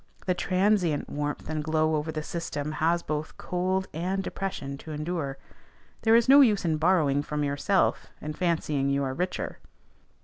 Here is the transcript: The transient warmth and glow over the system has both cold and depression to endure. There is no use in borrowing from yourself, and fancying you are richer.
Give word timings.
The 0.25 0.33
transient 0.33 1.07
warmth 1.11 1.47
and 1.47 1.63
glow 1.63 1.93
over 1.95 2.11
the 2.11 2.23
system 2.23 2.71
has 2.71 3.03
both 3.03 3.37
cold 3.37 3.87
and 3.93 4.23
depression 4.23 4.75
to 4.79 4.91
endure. 4.91 5.37
There 6.01 6.15
is 6.15 6.27
no 6.27 6.41
use 6.41 6.65
in 6.65 6.77
borrowing 6.77 7.21
from 7.21 7.43
yourself, 7.43 8.07
and 8.19 8.35
fancying 8.35 8.89
you 8.89 9.03
are 9.03 9.13
richer. 9.13 9.59